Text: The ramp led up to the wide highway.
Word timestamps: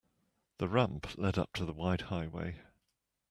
The 0.57 0.67
ramp 0.67 1.15
led 1.15 1.37
up 1.37 1.53
to 1.53 1.63
the 1.63 1.73
wide 1.73 2.01
highway. 2.01 2.55